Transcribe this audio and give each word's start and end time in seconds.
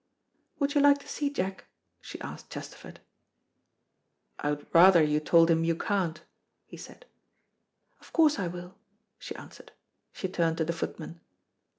"Would 0.57 0.73
you 0.73 0.81
like 0.81 0.97
to 1.01 1.07
see 1.07 1.29
Jack?" 1.29 1.65
she 2.01 2.19
asked 2.21 2.49
Chesterford. 2.49 3.01
"I 4.39 4.49
would 4.49 4.65
rather 4.73 5.03
you 5.03 5.19
told 5.19 5.51
him 5.51 5.63
you 5.63 5.75
can't," 5.75 6.23
he 6.65 6.75
said. 6.75 7.05
"Of 7.99 8.11
course 8.11 8.39
I 8.39 8.47
will," 8.47 8.79
she 9.19 9.35
answered. 9.35 9.73
She 10.11 10.27
turned 10.27 10.57
to 10.57 10.65
the 10.65 10.73
footman. 10.73 11.21